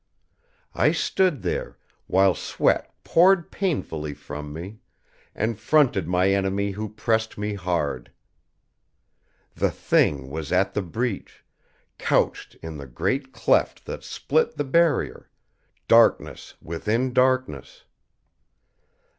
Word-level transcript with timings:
I 0.73 0.93
stood 0.93 1.43
there, 1.43 1.77
while 2.07 2.33
sweat 2.33 2.91
poured 3.03 3.51
painfully 3.51 4.15
from 4.15 4.51
me, 4.51 4.79
and 5.35 5.59
fronted 5.59 6.07
my 6.07 6.31
enemy 6.31 6.71
who 6.71 6.89
pressed 6.89 7.37
me 7.37 7.53
hard. 7.53 8.11
The 9.53 9.69
Thing 9.69 10.31
was 10.31 10.51
at 10.51 10.73
the 10.73 10.81
breach, 10.81 11.45
couched 11.99 12.55
in 12.63 12.77
the 12.77 12.87
great 12.87 13.31
cleft 13.31 13.85
that 13.85 14.03
split 14.03 14.57
the 14.57 14.63
Barrier, 14.63 15.29
darkness 15.87 16.55
within 16.63 17.13
darkness. 17.13 17.83